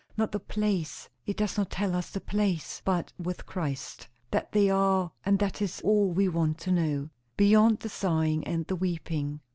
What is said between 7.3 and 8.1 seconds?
'Beyond the